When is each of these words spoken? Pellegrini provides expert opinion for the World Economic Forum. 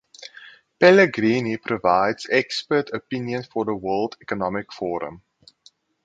Pellegrini 0.79 1.57
provides 1.57 2.25
expert 2.31 2.89
opinion 2.91 3.43
for 3.43 3.65
the 3.65 3.75
World 3.75 4.17
Economic 4.19 4.73
Forum. 4.73 5.21